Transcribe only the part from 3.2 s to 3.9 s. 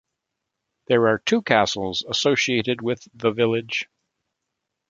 village.